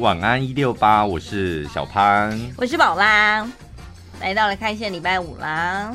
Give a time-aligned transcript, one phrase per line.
[0.00, 3.46] 晚安一六八，我是小潘，我是宝拉，
[4.20, 5.94] 来到了开线礼拜五啦。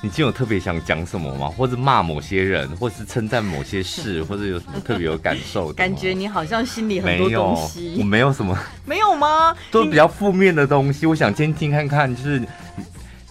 [0.00, 1.48] 你今天有特别想讲什么吗？
[1.48, 5.74] 或者骂某些人，或是称赞某些事， 或者有什么特别有感受的？
[5.74, 7.96] 感觉你好像心里很多东西。
[7.98, 8.56] 我没有什么，
[8.86, 9.52] 没有吗？
[9.72, 11.06] 都是比较负面的东西。
[11.06, 12.46] 我想先听看看，就是你，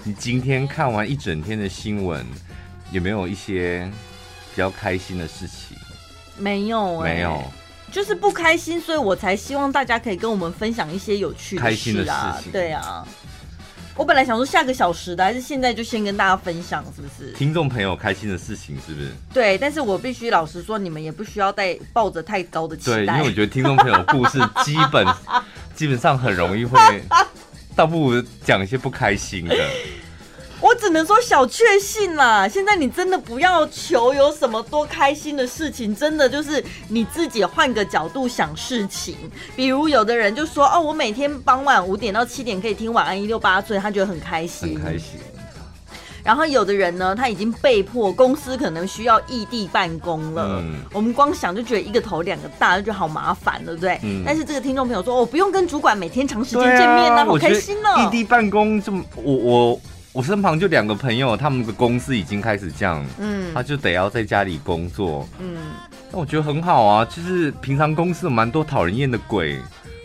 [0.03, 2.25] 你今天看完一整天的新闻，
[2.91, 3.89] 有没有一些
[4.53, 5.77] 比较开心的事情？
[6.41, 7.43] 没有、欸，没有，
[7.91, 12.51] 就是不开心，所以我才希望大家可以跟我们分享一些有趣的事、啊、开心的事情。
[12.51, 13.07] 对啊，
[13.95, 17.31] 我本来想说下个小时的，还是现在就先跟大家分享，是不是？
[17.33, 19.11] 听众朋友开心的事情是不是？
[19.33, 25.05] 对，但是我必须老实说，你们也不需要带抱着太高的期待，对，因为我觉得听众朋友故事 基本
[25.75, 26.79] 基本上很容易会，
[27.75, 29.55] 倒不如讲一些不开心的。
[30.91, 32.47] 能说小确幸啦。
[32.47, 39.15] 现在你真的不要求有什么多开心的事情，真的就是你自己换个角度想事情。
[39.55, 45.19] 比如有的人就说：“哦，我每天傍晚五点到七点可以听晚安一六八，所以他觉得很开心。”很开心。
[46.23, 50.61] 然后有的人呢，他已经被迫公司可能需要异地办公了。
[50.61, 50.75] 嗯。
[50.93, 53.99] 我们光想就觉得一个头两个大，就觉得好麻烦，对不对？
[54.03, 54.21] 嗯。
[54.23, 59.81] 但是这个听众朋友说：“我不用跟主管每天长时间见面啊，好开心哦。”异地办公这么，我我。
[60.13, 65.57] 我身旁就两个朋友，他们的公司已经开始这样，嗯，他就得要在家里工作，嗯，
[66.11, 67.05] 那我觉得很好啊。
[67.05, 69.53] 就是平常公司有蛮多讨人厌的鬼，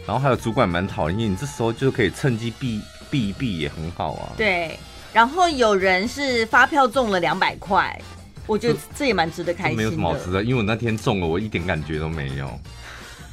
[0.07, 4.33] 然后还有主管蛮讨人厌，你这时候就可以趁机避避一避，也很好啊。
[4.37, 4.79] 对，
[5.13, 8.01] 然后有人是发票中了两百块，
[8.47, 9.77] 我觉得这也蛮值得开心的。
[9.77, 12.49] 没有什么好值得，因为我那天中了，我一点感觉都没有。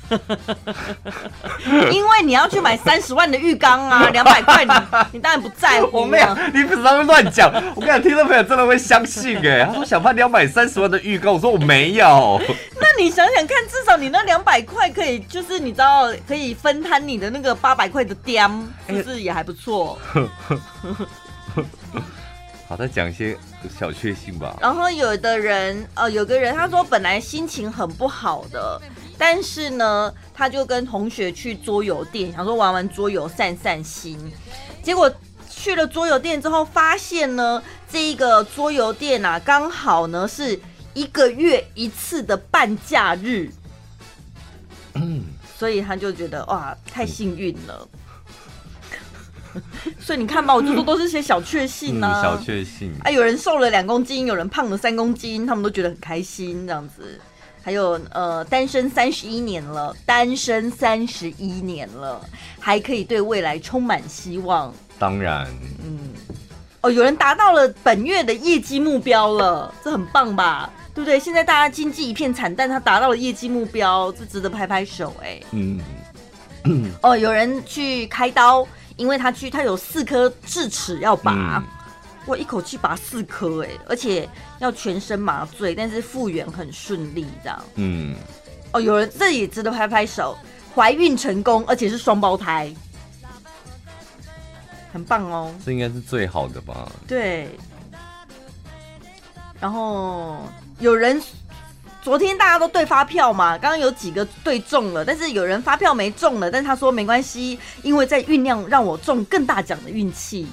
[1.91, 4.71] 因为你要去买三十万的浴缸啊， 两百块你
[5.13, 6.01] 你当然不在乎。
[6.01, 7.51] 我没有，你不是在乱讲。
[7.75, 9.65] 我跟你讲，听众朋友真的会相信哎。
[9.65, 12.39] 他说小潘你要买三十万的浴缸，我说我没有。
[12.79, 19.97] 那你想想看，至少你那两百块可以，就是你知道可以分摊你的那个八百块的掂，是不是也还不错？
[22.67, 23.37] 好，再讲一些
[23.79, 24.55] 小确幸吧。
[24.61, 28.81] 然后有的人，呃，有个人他说本来心情很不好的。
[29.17, 34.17] 但是呢，他就跟同学去桌游店，想说玩玩桌游散散心。
[34.81, 35.11] 结果
[35.49, 40.59] 去了桌游店之后，发现呢，这一个桌游店啊，刚好呢是
[40.93, 43.49] 一个月一次的半假日。
[44.95, 45.23] 嗯，
[45.57, 47.87] 所以他就觉得哇，太幸运了。
[50.01, 52.23] 所以你看吧，我就说都是些小确幸呢、啊嗯。
[52.23, 52.91] 小确幸。
[53.03, 57.19] 哎、啊，有人瘦了两公斤，有人胖了三公斤，他们都觉得很开心，这样子。
[57.65, 62.19] 还有呃，单身三十一年了，单身三十一年了，
[62.59, 64.73] 还可以对未来充满希望。
[64.99, 65.47] 当然，
[65.81, 66.11] 嗯，
[66.81, 70.69] 哦，有人达到了本月的业绩目标了，这很棒吧？
[70.93, 71.17] 对不对？
[71.17, 75.39] 现在大家经济一片惨淡，他达到了业绩目标，这值得拍拍手哎。
[75.51, 75.79] 嗯，
[77.01, 81.63] 哦，有人去开刀，因为他去他有四颗智齿要拔。
[81.65, 81.82] 嗯
[82.25, 84.29] 我一口气拔四颗哎，而且
[84.59, 87.63] 要全身麻醉，但是复原很顺利，这样。
[87.75, 88.15] 嗯。
[88.71, 90.37] 哦，有人这也值得拍拍手，
[90.73, 92.73] 怀孕成功，而且是双胞胎，
[94.91, 95.53] 很棒哦。
[95.65, 96.91] 这应该是最好的吧？
[97.07, 97.49] 对。
[99.59, 100.39] 然后
[100.79, 101.21] 有人
[102.01, 110.47] 昨天大家都对发票嘛，刚刚有几个对中了，但是有人发票没中了，但是他说没关系，因为在酝酿让我中更大奖的运气。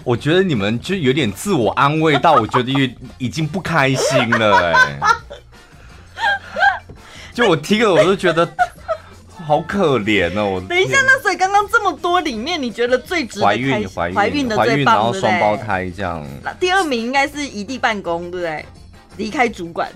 [0.04, 5.00] 我觉得你们就有点自我安慰到，我觉得已已经不开心了哎。
[7.34, 8.48] 就我听了，我都觉得
[9.46, 10.60] 好可怜哦。
[10.68, 13.46] 等一下，那所以刚刚这么多里面，你觉得最值得？
[13.46, 16.26] 怀孕、怀孕的最棒，然后双胞胎这样。
[16.42, 18.64] 那第二名应该是异地办公，对不对？
[19.18, 19.88] 离开主管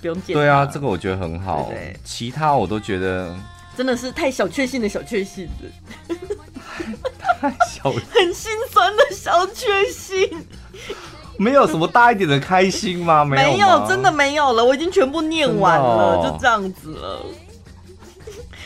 [0.00, 0.34] 不用见。
[0.34, 1.70] 对啊，这个我觉得很好。
[1.70, 3.34] 对对，其他我都觉得
[3.76, 6.16] 真的是太小确幸的小确幸了。
[7.40, 10.28] 太小，很心酸的小确幸，
[11.38, 13.24] 没有什么大一点的开心吗？
[13.24, 14.62] 没有，没有，真的没有了。
[14.62, 17.24] 我已经全部念完了，哦、就这样子了。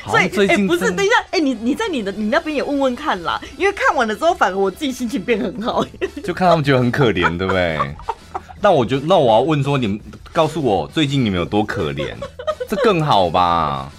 [0.07, 5.85] 所以，哎、欸，不是，等一下，哎、欸，你你在你的你那边也问问看啦，因为看完了之后，反而我自己心情变很好。
[6.25, 7.79] 就看他们觉得很可怜，对不对？
[8.61, 10.01] 那我就那我要问说，你们
[10.33, 12.13] 告诉我最近你们有多可怜，
[12.69, 13.91] 这更好吧？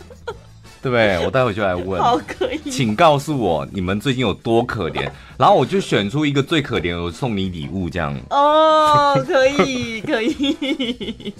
[0.89, 1.23] 对？
[1.25, 1.99] 我待会就来问。
[2.03, 2.69] 好，可以。
[2.69, 8.15] 请告诉我你们最近有多可怜， 然后我就选出一个最可怜，我送你礼物这样。
[8.29, 11.33] 哦，可以， 可以。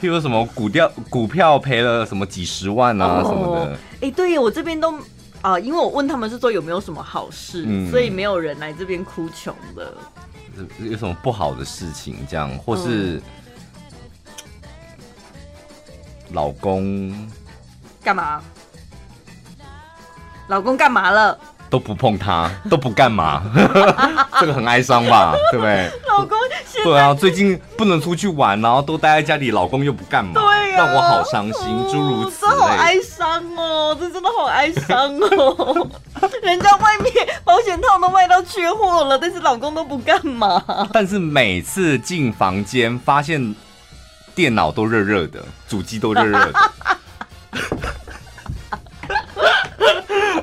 [0.00, 3.78] 譬如什么股票股票赔了什么几十万啊、哦、什么的。
[4.02, 4.94] 哎，对，我这边都
[5.40, 9.94] 啊，因为我问他们是说有没有什么好事，嗯、所以没有人来这边哭穷的。
[10.80, 13.22] 有什么不好的事情这样，或是？
[16.32, 17.14] 老公
[18.02, 18.42] 干嘛？
[20.48, 21.36] 老公干嘛了？
[21.68, 23.42] 都不碰他，都不干嘛，
[24.38, 25.34] 这个很哀伤吧？
[25.50, 25.90] 对不对？
[26.08, 26.38] 老公，
[26.84, 32.52] 对啊，最近不能出去玩，然后都待在家里，老公又不干嘛，对呀、啊，让我好伤心，诸、嗯、如此类。
[32.52, 35.88] 这好哀伤哦，这真的好哀伤哦。
[36.40, 40.62] 人家外面保险套都卖到缺货了，但是老公都不干嘛。
[40.92, 43.54] 但是每次进房间，发现
[44.36, 46.52] 电脑都热热的，主机都热热的。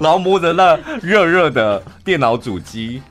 [0.03, 3.01] 然后摸着那热热的电脑主机，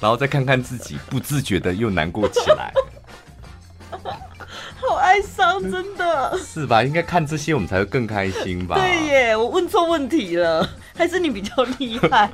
[0.00, 2.74] 然后再看看自己，不自觉的又难过起来，
[4.82, 6.82] 好哀伤，真的是吧？
[6.82, 8.74] 应该看这些我们才会更开心吧？
[8.74, 12.28] 对耶，我问错问题了，还是你比较厉害？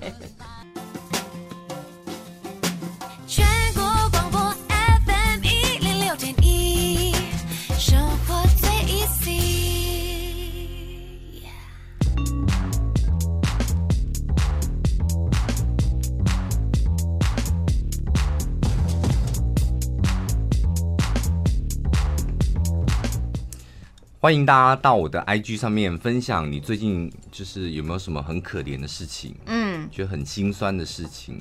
[24.29, 31.41] 欢迎大家到我的 IG 上面分享你最近就是有没有什么很可怜的事情，嗯，觉得很心酸的事情，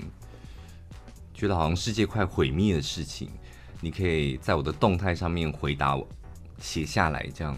[1.34, 3.28] 觉得好像世界快毁灭的事情，
[3.82, 6.08] 你可以在我的动态上面回答我，
[6.62, 7.54] 写下来这样。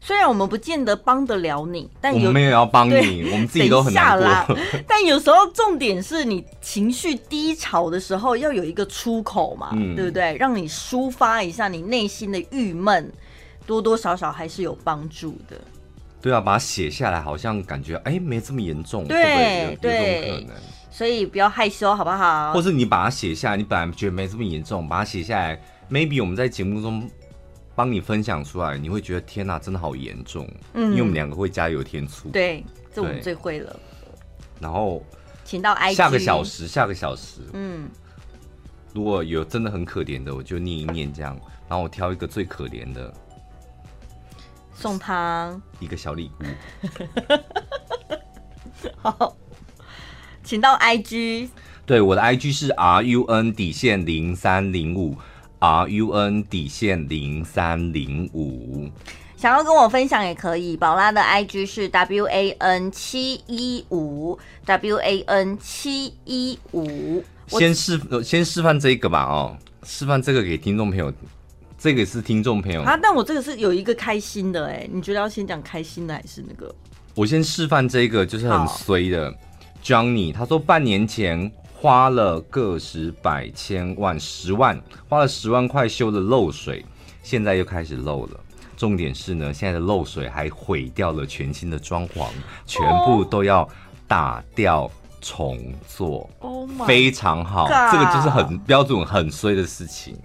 [0.00, 4.16] 虽然我们不见得帮得了你，但有我们没有要帮你，我们自己都很难
[4.46, 4.56] 过。
[4.86, 10.36] 但有时候重点是你情绪低潮的时候要有一个出口嘛，嗯、对不对？
[10.36, 13.12] 让你抒发一下你内心的郁闷。
[13.68, 15.60] 多多少少还是有帮助的。
[16.22, 19.06] 对啊，把它写下来，好像感觉哎、欸，没这么严重。
[19.06, 20.46] 对对，对，
[20.90, 22.54] 所以不要害羞，好不好？
[22.54, 25.60] 或是你把它写下来，你本来觉得没这么严重，把它写下来
[25.90, 27.08] ，maybe 我们在节目中
[27.74, 30.48] 帮你分享出来，你会觉得天哪，真的好严重。
[30.72, 32.30] 嗯，因为我们两个会加油添醋。
[32.30, 33.78] 对，这我们最会了。
[34.58, 35.04] 然后，
[35.44, 37.42] 请到 IG 下个小时，下个小时。
[37.52, 37.88] 嗯，
[38.92, 41.38] 如果有真的很可怜的，我就念一念这样，
[41.68, 43.14] 然后我挑一个最可怜的。
[44.78, 46.44] 送他一个小礼物。
[49.02, 49.36] 好，
[50.44, 51.48] 请到 IG。
[51.84, 55.16] 对，我的 IG 是 RUN 底线零三零五
[55.58, 58.88] ，RUN 底线零三零五。
[59.36, 67.24] 想要跟我分享也可以，宝拉的 IG 是 WAN 七一五，WAN 七一五。
[67.48, 71.12] 先示先示范这个吧，哦，示范这个给听众朋友。
[71.78, 76.74] 这个是听众朋友啊，但我这个是有一个开心的哎，你觉得要先讲开心的还是那个？
[77.14, 79.32] 我先示范这个，就是很衰的
[79.82, 86.84] Johnny，他说半年前花了个十百千万十万，花了十万块修的漏水，
[87.22, 88.40] 现在又开始漏了。
[88.76, 92.26] 重点是呢，现在的漏水还毁掉了全新的装潢，
[92.66, 93.68] 全部都要
[94.08, 94.90] 打掉
[95.20, 96.28] 重做。
[96.40, 100.16] Oh，非常好，这个就是很标准很衰的事情。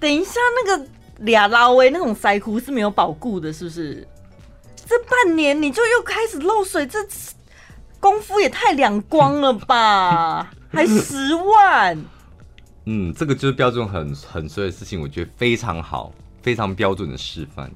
[0.00, 0.86] 等一下，那个
[1.18, 4.08] 俩捞诶，那种塞裤是没有保固的，是不是？
[4.86, 6.98] 这半年你就又开始漏水，这
[8.00, 10.50] 功夫也太两光了吧？
[10.72, 12.04] 还十万？
[12.86, 16.10] 嗯，这个就是标准很很衰的事情，我觉得非常好，
[16.42, 17.70] 非常标准的示范。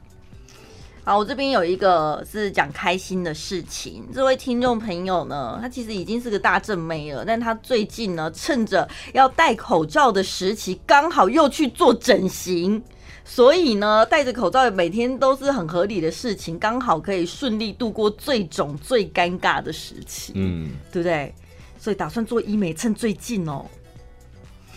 [1.07, 4.09] 好，我这边有一个是讲开心的事情。
[4.11, 12.83] 这位听众朋友呢，他其实已经是个大正妹了，但他最近呢，趁着要戴口罩的时期，刚好又去做整形，
[13.23, 21.35] 所以呢，戴着口罩每天都是很合理的事情，刚好可以顺利度过最肿、最尴尬的时期，嗯，对不对？
[21.79, 23.67] 所以打算做医美，趁最近哦，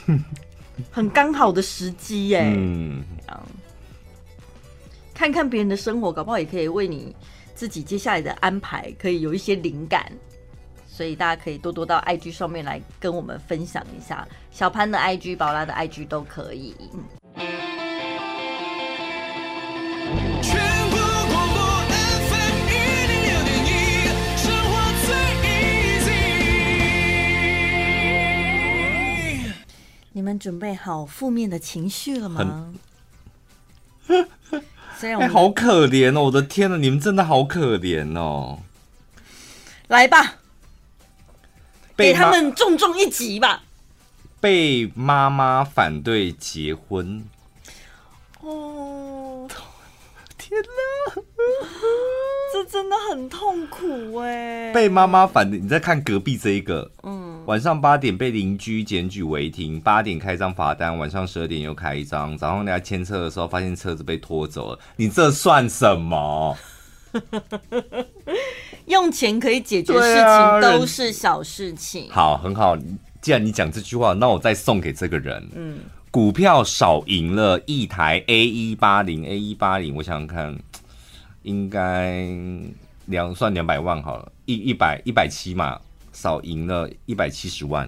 [0.91, 3.01] 很刚好的时机耶，嗯。
[5.17, 7.15] 看看别人的生活，搞不好也可以为你
[7.55, 10.11] 自己接下来的安排可以有一些灵感，
[10.87, 16.75] 所以大家可以多多到 IG 上面来跟我们分享一下，小潘的 IG、宝拉的 IG 都可以。
[20.43, 20.55] 全
[20.91, 21.59] 国广播
[22.29, 22.73] FM 一
[23.07, 23.69] 零六点一，
[24.37, 24.71] 生活
[25.07, 25.09] 最
[25.97, 26.21] easy。
[30.11, 32.71] 你们准备好负面的情绪了吗？
[35.29, 36.23] 好可怜哦！
[36.23, 38.59] 我的天呐，你们真的好可怜哦！
[39.87, 40.35] 来吧，
[41.95, 43.63] 给他们重重一击吧！
[44.39, 47.23] 被妈妈反对结婚。
[48.41, 49.47] 哦，
[50.37, 51.21] 天哪！
[52.53, 54.71] 这真的很痛苦哎！
[54.71, 66.57] 被妈妈反对，你再看隔壁这一个，嗯，晚上八点被邻居检举违停，八点开张罚单，晚上十二点又开一张，早上人家牵车的时候发现车子被拖走了，你这算什么？
[68.87, 72.09] 用钱可以解决事情都是小事情。
[72.09, 72.77] 好，很好。
[73.21, 75.49] 既然你讲这句话，那我再送给这个人。
[75.55, 75.79] 嗯，
[76.11, 80.53] 股票少赢了一台 A 一八零 A 一八零，我想想看，
[81.43, 82.27] 应该
[83.05, 85.79] 两算两百万好了，一一百一百七嘛，
[86.19, 87.87] 少赢了一百七十万。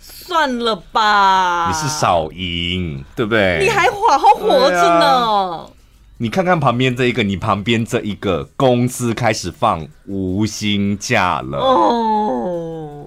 [0.00, 3.58] 算了吧，你是少赢，对不对？
[3.60, 5.06] 你还好好活着呢。
[5.06, 5.70] 啊、
[6.16, 13.06] 你看看旁边这一个，你旁边这一个公司开始放无薪假了哦。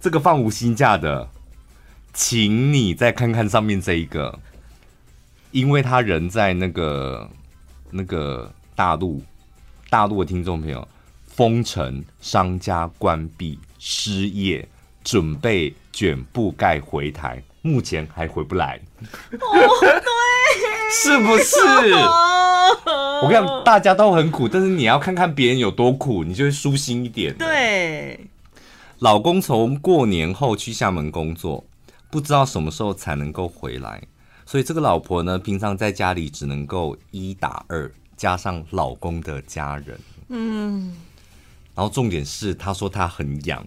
[0.00, 1.28] 这个放无薪假的，
[2.14, 4.38] 请你再看看上面这一个，
[5.50, 7.28] 因为他人在那个
[7.90, 9.22] 那个大陆，
[9.90, 10.88] 大陆的听众朋友，
[11.40, 13.58] 封城，商家关闭。
[13.78, 14.68] 失业，
[15.02, 18.78] 准备卷布盖回台，目前还回不来。
[19.00, 19.48] 哦，
[19.80, 20.02] 对，
[20.92, 21.56] 是不是？
[23.22, 27.34] 我跟你讲，大家都很苦，但是你要看看别人有多苦，你就会舒心一点。
[27.38, 28.20] 对，
[28.98, 31.64] 老公从过年后去厦门工作，
[32.10, 34.02] 不知道什么时候才能够回来，
[34.44, 39.98] 所以这个老婆呢，平常在家里只能够一打二，加上老公的家人。
[40.28, 40.94] 嗯。
[41.80, 43.66] 然后重点是，他说他很痒，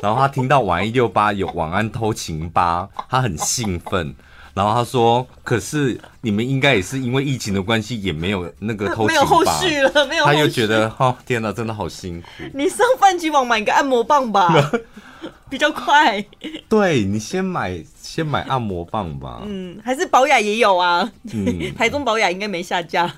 [0.00, 4.14] 然后他听到晚一六八有晚安偷情吧，他很兴奋。
[4.54, 10.24] 然后他说：“可是你们应该也是因为疫情的关系，也没有那个偷情吧？”没有后续了，没有。
[10.24, 12.28] 他又觉得哦，天哪，真的好辛苦。
[12.54, 14.48] 你上泛吉网买个按摩棒吧，
[15.50, 16.24] 比较快。
[16.70, 19.42] 对，你先买，先买按摩棒吧。
[19.44, 21.12] 嗯，还是宝雅也有啊。
[21.34, 23.14] 嗯， 台中宝雅应该没下架。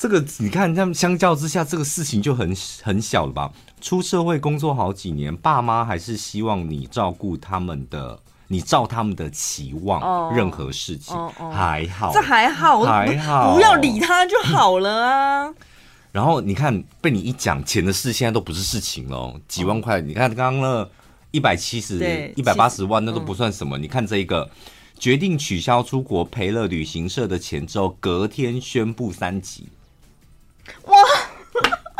[0.00, 3.52] 这个你看，他们相较之下，这个事情就很很小了吧？
[3.82, 11.14] 出社会工作好几年，爸妈还是希望你照顾他们的，你照他们的期望，任何事情
[11.52, 15.54] 还好，这还好，还好，不要理他就好了啊。
[16.12, 20.00] 然后你看，被你一讲钱的事，现在都不是事情了，几万块。
[20.00, 20.88] 你看刚刚那
[21.30, 23.76] 一百七十、一百八十万，那都不算什么。
[23.76, 24.48] 你看这一个，
[24.98, 29.68] 决定取消出国，赔了旅行社的钱之后，隔天宣布三级。
[30.84, 30.96] 哇，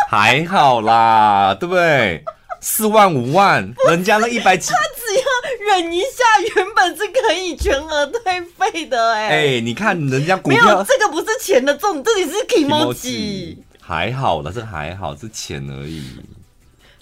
[0.09, 2.25] 还好啦，对不对？
[2.63, 16.05] 四万五万，人家那一百七，他只要忍一下，原本是可以全额退费的，哎，哎，你看人家股票，没有这个不是钱的重点，这里是 kimochi，还好了，这还好，是钱而已，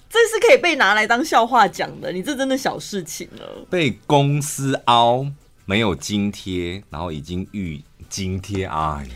[0.09, 5.25] 这是可以被拿来当笑话讲的，你这真的小事情了，被公司凹，
[5.65, 9.09] 没有津贴，然后已经预津贴，哎呀，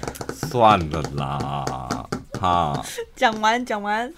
[0.50, 1.88] 算了啦。
[2.44, 2.86] 哈，
[3.16, 4.14] 讲完讲完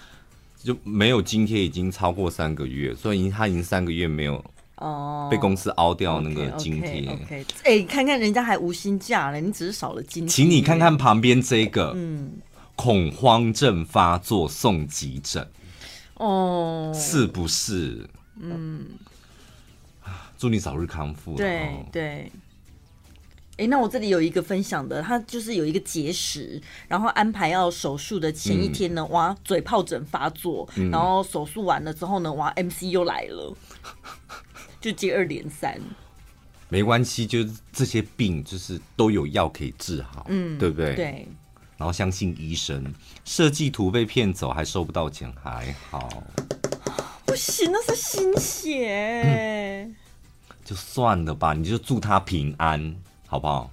[0.57, 4.43] 就没有津贴，已经超过三个月，所以他已经三个月没有
[4.77, 7.07] 哦被公司凹掉那个津贴。
[7.07, 10.33] OK，哎，看看人家还无薪假了，你只是少了津贴。
[10.33, 12.31] 请你看看旁边这个，嗯，
[12.75, 15.47] 恐慌症发作送急诊
[16.15, 18.09] 哦，是不是？
[18.39, 18.87] 嗯，
[20.35, 21.35] 祝你早日康复。
[21.35, 22.31] 对对。
[23.57, 33.55] 哎、欸，那我这里有一个分享的，他就是有一个结石，然后安排要手术的前一天呢，嗯、哇，嘴疱疹发作，嗯、然后手术完了之后呢，哇，MC 又来了，
[34.81, 35.79] 就接二连三。
[36.67, 40.93] 没关系，就是这些病就是都有药可以治好，嗯，对不对？
[40.95, 41.27] 对。
[41.77, 42.93] 然后相信医生，
[43.23, 46.23] 设计图被骗走还收不到钱，还好。
[47.25, 49.95] 不行，那是心血、嗯。
[50.65, 52.95] 就算了吧，你就祝他平安。
[53.27, 53.71] 好不好？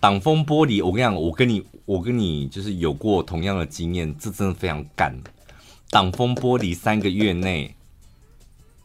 [0.00, 5.14] 挡风玻璃，我跟你讲，我跟你，我跟你就是有过同样的经验，这真的非常干。
[5.90, 7.74] 挡风玻璃三个月内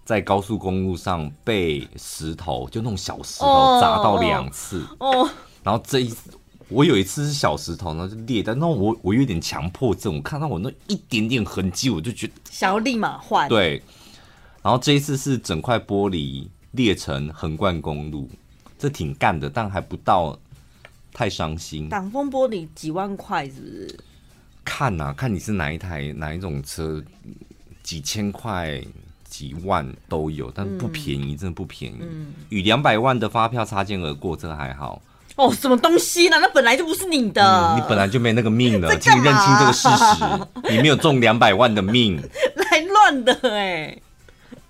[0.03, 4.81] 在高速公路上被石头，就那种小石头砸到两次。
[4.99, 5.07] 哦。
[5.07, 5.31] Oh, oh, oh.
[5.63, 6.31] 然后这一次，
[6.67, 13.47] 我有一次是小石头，然后就裂，但那我我有点强迫症，我看到我那一点点痕迹，我就觉得想要立马换。
[13.47, 13.81] 对。
[14.61, 18.29] 然后这一次是整块玻璃裂成横贯公路。
[18.77, 20.37] 这挺干的，但还不到
[21.13, 21.89] 太伤心。
[21.89, 23.99] 挡风玻璃几万块是不是？
[24.63, 27.01] 看啊，看你是哪一台哪一种车，
[27.83, 28.81] 几千块、
[29.29, 31.97] 几万都有，但不便宜，嗯、真的不便宜。
[32.01, 35.01] 嗯、与两百万的发票擦肩而过，这还好。
[35.35, 36.37] 哦，什么东西呢？
[36.41, 40.71] 那本来就不是你的，嗯、你本来就没那个命了， 请你认清这个事实。
[40.71, 42.19] 你没有中两百万的命，
[42.71, 43.97] 来乱的哎。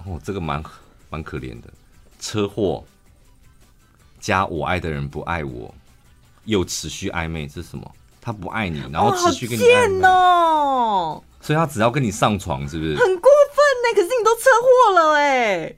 [0.06, 0.62] 哦，这个蛮
[1.10, 1.70] 蛮可怜的，
[2.20, 2.84] 车祸。
[4.20, 5.74] 加我爱的人不爱我，
[6.46, 7.92] 又持续暧昧，这是什么？
[8.22, 12.96] 他不爱你，然后持续跟你暧昧哦，所以他只要跟你上床，是不是？
[12.96, 13.94] 很过分呢！
[13.94, 15.76] 可是你都车祸了哎，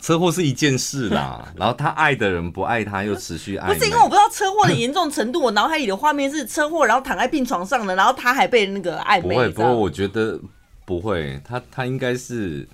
[0.00, 3.74] 车祸是一件事啦， 然后他爱的人不爱他，又持续爱。
[3.74, 9.34] 不是因为我不知道车祸的严重程度，我脑海里的画面是车祸，然后躺在病床上的，然后他还被那个暧昧。
[9.34, 10.38] 不会，不过我觉得
[10.84, 12.68] 不会，他他应该是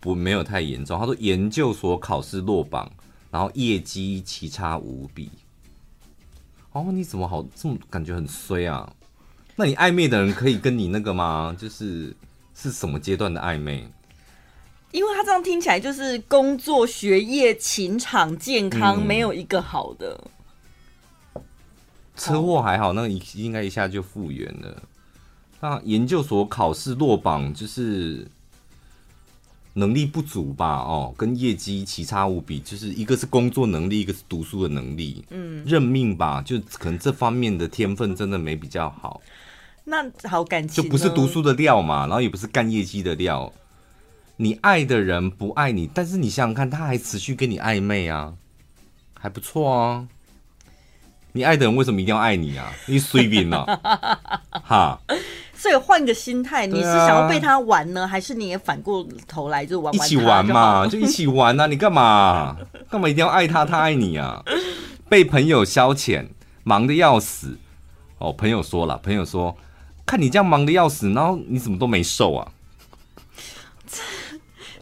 [0.00, 0.98] 不没有太严重。
[0.98, 2.90] 他说研究所考试落榜，
[3.30, 5.30] 然后业绩奇差无比。
[6.72, 8.92] 哦，你怎么好这么感觉很衰啊？
[9.56, 11.54] 那你暧昧的人可以跟你那个吗？
[11.58, 12.14] 就是
[12.54, 13.88] 是什么阶段的暧昧？
[14.90, 20.20] 因为他这样听起来就是工作、学业、情场、健康，嗯、没有一个好的。
[22.16, 24.82] 车祸还好，那一应该一下就复原了。
[25.60, 28.28] 那研究所考试落榜，就是
[29.74, 30.76] 能力不足吧？
[30.78, 35.24] 哦，跟业绩奇差无比，就是一个是工作能力，一个是读书的能力。
[35.30, 39.20] 嗯，认命吧，就可能这方面的天分真的没比较好。
[39.84, 43.52] 那好感情就不是读书的料嘛，然后也不是干业绩的料。
[44.36, 48.34] 你爱的人不爱你，但是你想想看，他还持续跟你暧昧啊，
[49.12, 50.08] 还不错啊。
[51.32, 52.72] 你爱的人为什么一定要爱你啊？
[52.86, 53.66] 你随便了，
[54.50, 55.00] 哈。
[55.64, 59.94] 所以换个心态，你是想要被他玩呢，啊、还是你也反过头来就玩？
[59.94, 61.64] 一起玩嘛，就一起玩啊！
[61.72, 62.54] 你干嘛？
[62.90, 64.42] 干嘛一定要爱他，他爱你啊？
[65.08, 66.26] 被朋友消遣，
[66.64, 67.56] 忙的要死。
[68.18, 69.56] 哦，朋友说了，朋友说，
[70.04, 72.48] 看你这样忙的要死，然后你怎么都没瘦啊？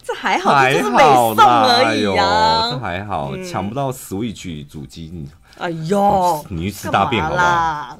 [0.03, 2.71] 这还好，还好就是没送而已啊！
[2.71, 5.29] 这还好，抢、嗯、不到 Switch 主机。
[5.59, 7.97] 哎呦，哦、你去吃大便好不好？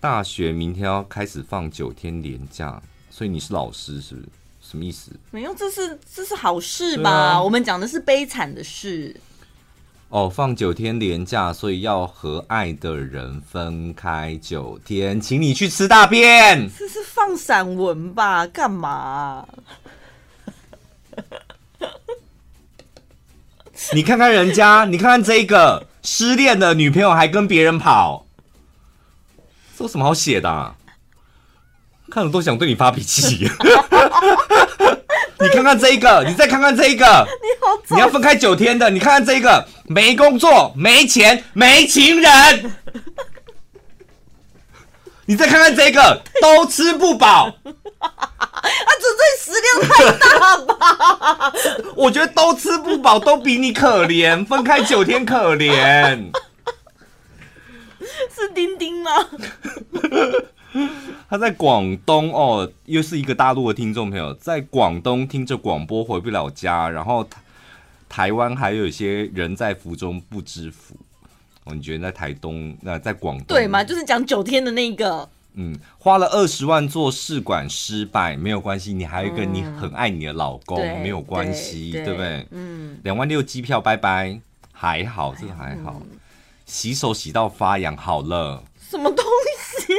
[0.00, 2.80] 大学明天要开始放九天连假，
[3.10, 4.28] 所以你是老师是不是？
[4.62, 5.12] 什么意思？
[5.30, 7.10] 没有，这是这是好事吧？
[7.10, 9.14] 啊、我们讲的是悲惨的事。
[10.08, 16.68] 哦，放九天连假，所以要和爱的人分开九天，请你去吃大便。
[16.78, 18.46] 这是放散文吧？
[18.46, 19.46] 干嘛？
[23.94, 28.26] 你看看人家，你看看这个失恋的女朋友还跟别人跑，
[29.80, 30.74] 这有什么好写的啊？
[32.12, 33.50] 看了都想对你发脾气。
[35.40, 38.90] 你看看这个，你再看看这个，你好，你要分开九天的。
[38.90, 42.76] 你看看这个，没工作、没钱、没情人。
[45.24, 47.46] 你再看看这个，都吃不饱。
[48.00, 48.12] 啊，
[49.00, 51.52] 这这食量太大吧？
[51.96, 54.44] 我觉得都吃不饱，都比你可怜。
[54.44, 56.30] 分开九天可怜，
[58.34, 59.10] 是丁丁吗？
[61.28, 67.28] 他在广东哦，又是一个大陆的听众朋友，在广东听着广播回不了家，然后
[68.08, 70.94] 台湾还有一些人在福中不知福。
[71.64, 73.84] 哦，你觉得在台东那在广东对吗？
[73.84, 75.28] 就是讲九天的那个。
[75.54, 82.46] 嗯，花了二十万做试管失败没有关系，你还有一个你很爱你的老公，嗯、没有关系，对，不对？
[82.52, 84.40] 嗯，两万六机票拜拜，
[84.72, 86.00] 还好，这个还好。
[86.08, 86.18] 嗯、
[86.70, 88.62] 洗手洗到发痒，好了。
[88.88, 89.24] 什么东
[89.76, 89.92] 西？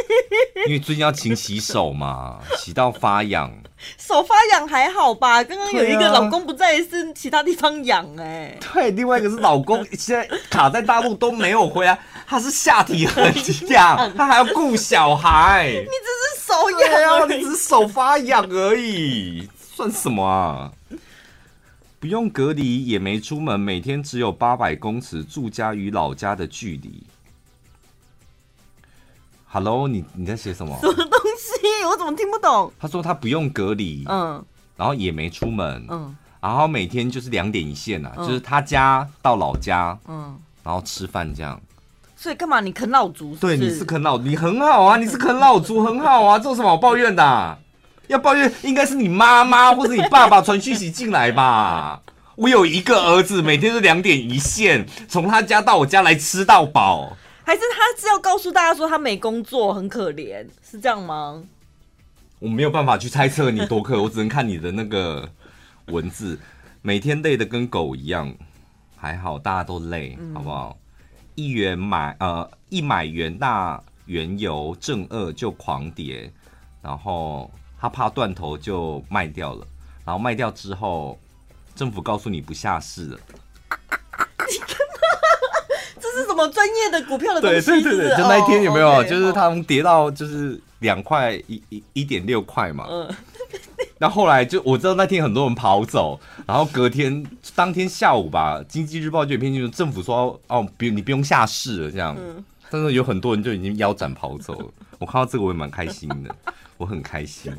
[0.68, 3.52] 因为最近要勤洗手嘛，洗到发痒。
[3.98, 5.44] 手发痒还好吧？
[5.44, 8.60] 刚刚有一个老公不在，是其他地方痒哎、欸。
[8.74, 13.34] 对，另外一个是老公现在卡在大陆都没有回来，他是下体很
[13.68, 15.68] 痒， 他还要顾小孩。
[15.68, 20.72] 你只是手痒，你只是手发痒而已，算什么啊？
[22.02, 27.04] 不用隔离，也没出门，每天只有八百公尺住家与老家的距离。
[29.46, 30.76] Hello，你你在写什么？
[30.82, 31.06] 什么东
[31.38, 31.86] 西？
[31.88, 32.74] 我怎么听不懂？
[32.80, 34.44] 他说他不用隔离，嗯，
[34.76, 41.62] 然后也没出门，嗯，然后每天就是两点一线啊，嗯、就是他家到老家，嗯，然后吃饭这样。
[42.16, 42.60] 所以干嘛？
[42.62, 43.42] 你啃老族是是？
[43.42, 47.60] 对，你是啃老，你很好啊，你是啃老族很好啊，这有什么好抱怨的、啊？
[48.08, 52.02] 要抱怨应该是你妈妈或者你爸爸传讯息进来吧。
[52.36, 57.16] 我有一个儿子，每天是两点一线，从他家到我家来吃到饱。
[57.44, 61.44] 还是他是要告诉大家说他没工作很可怜，是这样吗？
[62.40, 65.30] 我没有办法去猜测你多可，我只能看你的那个
[65.88, 66.40] 文字，
[66.82, 68.34] 每天累得跟狗一样，
[68.96, 70.78] 还好大家都累，嗯、好不好？
[71.36, 76.32] 一元买呃一买元大原油正二就狂跌，
[76.82, 79.66] 然后他怕断头就卖掉了，
[80.06, 81.18] 然后卖掉之后，
[81.74, 83.18] 政府告诉你不下市了。
[86.00, 87.66] 这是什么专业的股票的东西？
[87.66, 89.00] 对对对对，就那一天有没有？
[89.00, 92.86] 哦、就是他们跌到就是两块一一一点六块嘛。
[92.88, 93.10] 嗯。
[93.98, 102.16] 那后，后来就我知道那天很多人跑走，然后隔天当天下午吧，《经济日报》就有篇新闻，政府说哦，不用你不用下市了这样。
[102.20, 102.44] 嗯。
[102.70, 104.68] 但是有很多人就已经腰斩跑走了。
[105.00, 106.36] 我看到这个我也蛮开心的，
[106.78, 107.52] 我很开心。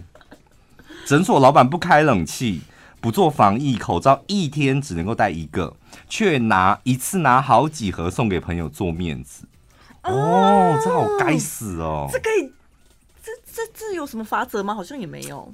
[1.06, 2.62] 诊所老板不开冷气，
[3.00, 5.74] 不做防疫口罩，一天只能够戴一个，
[6.08, 9.44] 却拿一次拿好几盒送给朋友做面子。
[10.04, 12.08] 哦，这好该死哦！
[12.12, 12.52] 这可以，
[13.22, 14.74] 这这这有什么法则吗？
[14.74, 15.52] 好像也没有。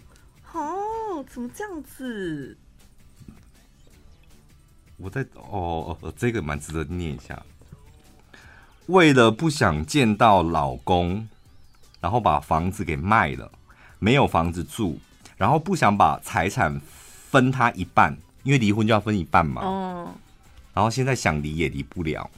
[0.53, 2.57] 哦，怎么这样子？
[4.97, 7.43] 我在哦，这个蛮值得念一下。
[8.87, 11.29] 为了不想见到老公，
[12.01, 13.51] 然后把房子给卖了，
[13.99, 14.99] 没有房子住，
[15.39, 16.79] 然后不想把财产
[17.31, 19.63] 分他一半，因为离婚就要分一半嘛。
[19.65, 20.13] 哦。
[20.75, 22.29] 然后现在想离也离不了。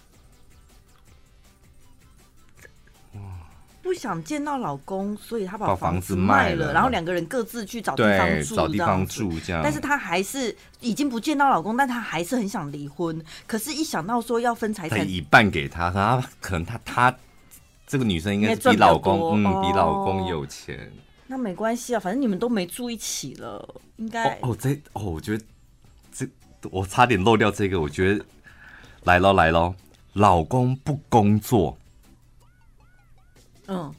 [3.83, 9.63] 不想见到老公，所以他把房子卖了，然后两个人各自去找地方住，找地方住这样。
[9.65, 13.21] 但是他还是已经不见到老公，但他还是很想离婚。
[13.49, 17.13] 可是，一想到说要分财产，一半给他，他可能他他
[17.85, 20.93] 这个女生应该是比老公嗯比老公有钱。
[21.31, 25.45] 那没关系啊，反正你们都没住一起了，应该哦这哦，我觉得
[26.13, 26.29] 这
[26.73, 28.25] 我差点漏掉这个，我觉得
[29.05, 29.73] 来喽来喽，
[30.15, 31.79] 老公不工作。
[33.69, 33.95] 嗯，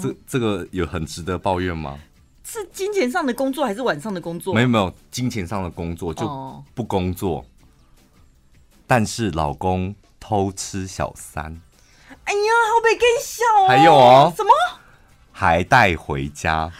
[0.00, 1.98] 这这个有很值得抱怨吗？
[2.44, 4.54] 是金钱上的工作还是晚上的工作？
[4.54, 7.44] 没有没有，金钱上的工作就不工作，
[8.86, 11.60] 但是老公偷吃小三。
[12.06, 13.66] 哎呀，好被更小哦！
[13.66, 14.50] 还有哦，什么？
[15.38, 16.72] 还带回家啊？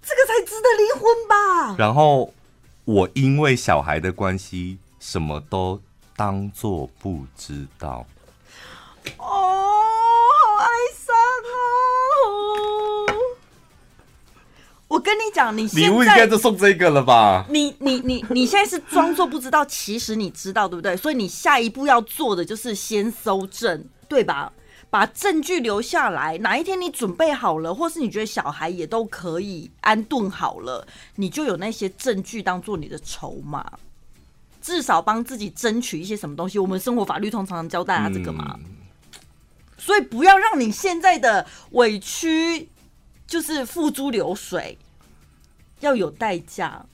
[0.00, 1.74] 这个才值得离婚吧？
[1.76, 2.32] 然后
[2.84, 5.82] 我因为小孩的关系，什么都
[6.14, 8.06] 当做不知道。
[9.18, 11.12] 哦，好哀伤
[11.50, 13.12] 哦！
[14.86, 17.46] 我跟你讲，你礼物应该就送这个了吧？
[17.48, 20.96] 你你你你现在是装作不知道，其实你知道，对不对？
[20.96, 24.52] 所以你下一步要做的就是先搜证，对吧？
[24.92, 33.72] 把证据留下来，哪一天你准备好了，或是你觉得小孩也都可以安顿好了，你就有那些证据当做你的筹码，
[34.60, 36.58] 至少帮自己争取一些什么东西。
[36.58, 38.54] 我们生活法律通常常教大家这个嘛。
[38.58, 38.64] 嗯
[39.78, 42.68] 所以不要让你现在的委屈
[43.26, 44.78] 就是付诸流水，
[45.80, 46.84] 要有代价。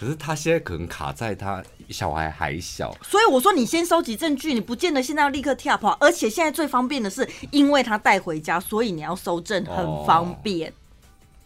[0.00, 5.90] 可是他现在可能卡在他小孩还小，所以我说你先收集证据，你不见得现在要立刻跳跑。
[6.00, 10.74] 而且现在最方便的是，因为他带回家，所以你要收证很方便，哦、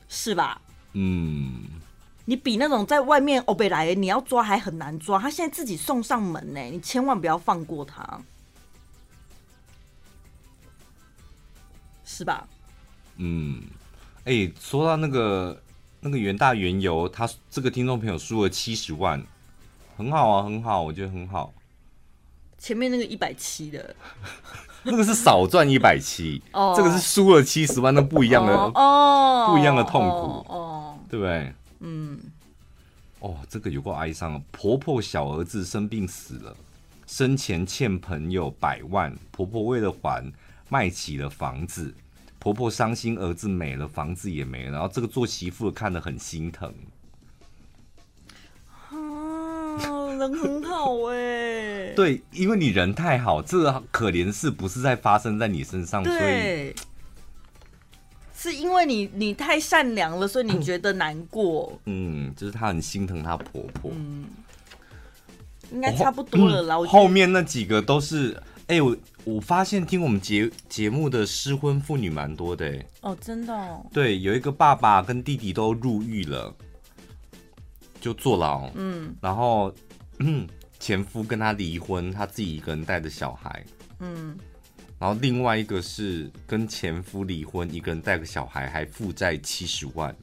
[0.08, 0.60] 是吧？
[0.92, 1.64] 嗯，
[2.26, 5.18] 你比那种在外面欧贝来，你要抓还很难抓。
[5.18, 8.20] 他现在自己送上门呢，你千万不要放过他。
[12.04, 12.46] 是吧？
[13.16, 13.60] 嗯，
[14.18, 15.60] 哎、欸，说到那个
[16.04, 19.24] 那个元大原油，他这个听众朋友输了七十万，
[19.96, 21.54] 很好啊，很好，我觉得很好。
[22.58, 23.96] 前面那个一百七的，
[24.84, 31.54] 那个是少赚一百七，哦，这个是输了七十万，那不一样的哦，不一样的痛苦哦，哦，对不对？
[31.80, 32.20] 嗯，
[33.20, 36.54] 哦，这个有够哀伤，婆婆小儿子生病死了，
[37.06, 40.30] 生前欠朋友百万，婆婆为了还，
[40.68, 41.94] 卖起了房子。
[42.44, 46.70] 婆婆伤心，儿子没了，房子也没了，然后这个做媳妇的看得很心疼。
[48.90, 49.78] 啊，
[50.18, 51.94] 人很好哎。
[51.96, 56.74] 对，因为你人太好，这可怜事不是在发生在你身上，所以
[58.36, 61.80] 是因为你你太善良了，所以你觉得难过。
[61.86, 63.90] 嗯，就是她很心疼她婆婆。
[63.94, 64.26] 嗯，
[65.72, 66.76] 应该差不多了啦。
[66.76, 68.38] 哦嗯、后面那几个都是。
[68.66, 72.86] 哎、欸，我我发现听我们节节目的失婚妇女蛮多的哎。
[73.02, 73.84] 哦，真的哦。
[73.92, 76.54] 对，有一个爸爸跟弟弟都入狱了，
[78.00, 78.70] 就坐牢。
[78.74, 79.14] 嗯。
[79.20, 79.70] 然后，
[80.20, 80.48] 嗯，
[80.80, 83.62] 前夫跟他离婚，他自己一个人带着小孩。
[84.00, 84.34] 嗯。
[84.98, 90.16] 然后另外一个是跟前夫离婚，一个人带个小孩，还负债七十万。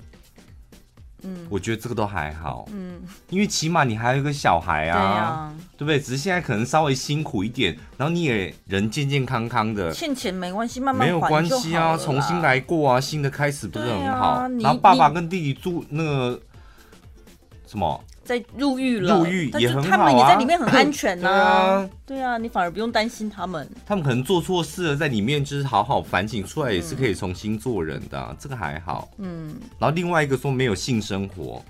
[1.23, 5.99] 嗯，我觉得这个都还好，嗯，因为起码你还有一个小孩啊，对啊，对不对？
[5.99, 14.29] 只是现在可能稍微辛苦一点，然后你也人健健康康的，欠钱没关系，慢慢没有关系啊，重新来过啊，新的开始不是很好？
[14.29, 16.41] 啊、然后爸爸跟弟弟住那个
[17.67, 18.03] 什么？
[18.23, 21.29] 在入狱了，入狱也很好啊，他们也在里面很安全呐、
[21.81, 21.89] 啊。
[22.05, 23.67] 对啊，你反而不用担心他们。
[23.85, 29.09] 他们可能做错事了，在里面就是好好反省出来，也是可以重新做人的、啊嗯，这个还好。
[29.17, 29.55] 嗯。
[29.79, 31.63] 然后另外一个说没有性生活，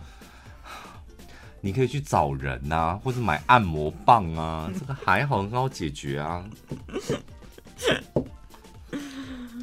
[1.61, 6.43] 你可以去找人啊，或者买按摩棒啊， 这个还好，很好解决啊，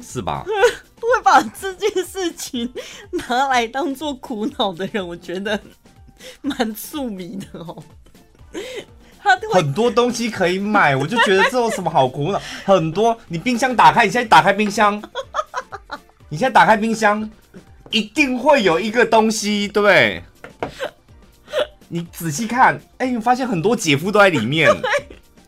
[0.01, 0.43] 是吧？
[0.99, 2.71] 会把这件事情
[3.11, 5.59] 拿来当做苦恼的人，我觉得。
[6.41, 7.83] 蛮著名的哦，
[9.21, 12.41] 他很多东西可以买，我就觉得这有什么好苦恼？
[12.65, 15.01] 很多，你冰箱打开，你现在打开冰箱，
[16.29, 17.29] 你现在打开冰箱，
[17.91, 20.23] 一定会有一个东西，对不对？
[21.87, 24.69] 你仔细看，哎、欸，你发现很多姐夫都在里面。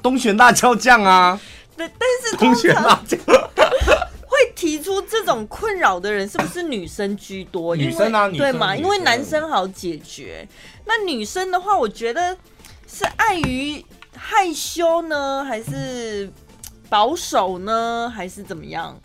[0.01, 1.39] 东泉辣椒酱啊，
[1.77, 3.60] 对，但是东泉辣椒会
[4.61, 7.75] 提出这种困扰的人是不是女生居多？
[7.75, 8.77] 女生啊，对嘛？
[8.77, 10.47] 因为男生好解决。
[10.85, 12.37] 那女生的话，我觉得
[12.87, 13.83] 是碍于
[14.15, 16.31] 害羞呢，还是
[16.89, 18.95] 保守呢，还是怎么样？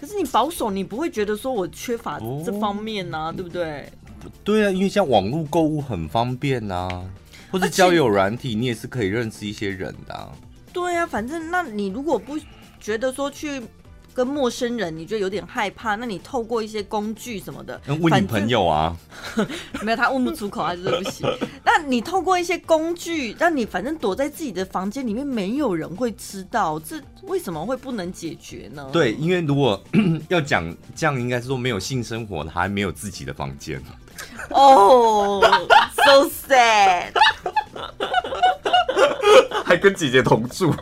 [0.00, 3.92] 可是你保守，你不会觉得说我缺乏这方面呢、啊，哦、对不对？
[4.44, 7.10] 对啊，因为像网络购物很方便呐、啊，
[7.50, 10.30] 或者交友软体，你也是可以认识一些人的、啊。
[10.72, 12.38] 对啊，反正那你如果不
[12.78, 13.60] 觉得说去。
[14.18, 15.94] 跟陌生人，你觉得有点害怕？
[15.94, 18.96] 那你透过一些工具什么的，问你朋友啊？
[19.80, 21.24] 没有，他问不出口，他就是不行。
[21.64, 28.90] 那你透过一些工具，让你反正躲在自己的房间里面，没有人会知道，这为什么会不能解决呢？
[28.92, 29.80] 对，因为如果
[30.28, 30.64] 要讲
[30.96, 33.80] 这样，应该是说没有性生活，他还没有自己的房间。
[34.50, 37.12] 哦、oh,，so sad，
[39.64, 40.74] 还跟姐姐同住。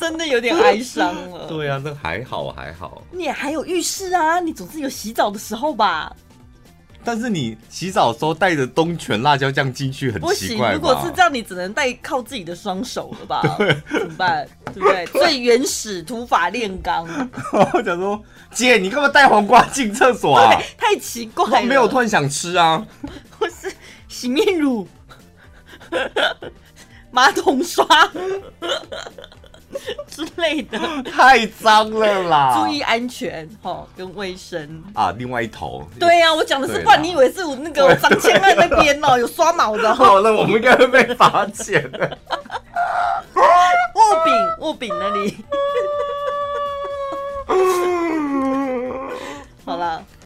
[0.00, 1.46] 真的有点哀伤了。
[1.48, 3.02] 对啊，那还好还好。
[3.12, 6.10] 你还有浴室啊，你总是有洗澡的时候吧？
[7.02, 10.72] 但是你洗澡的时候带着东泉辣椒酱进去很奇怪。
[10.72, 13.40] 不行，如果是这样，你只能带靠自己的双手了吧？
[13.56, 14.46] 对，怎么办？
[14.74, 15.06] 对不对？
[15.12, 17.08] 最原始土法炼钢。
[17.72, 20.60] 我想说，姐，你干嘛带黄瓜进厕所啊？
[20.76, 21.66] 太奇怪了。
[21.66, 22.86] 没有突然想吃啊？
[23.38, 23.72] 我是
[24.06, 24.86] 洗面乳、
[27.10, 27.86] 马桶刷。
[30.10, 32.58] 之类的，太脏了啦！
[32.58, 35.14] 注意安全哈，跟卫生啊。
[35.16, 39.94] 另外一头，对呀、啊，我讲的是，不然你以为是我那个张千万那边哦，有刷毛的。
[39.94, 42.18] 好 了，我们应该会被罚钱的。
[43.34, 45.36] 握柄，握柄那里。
[49.64, 50.04] 好了。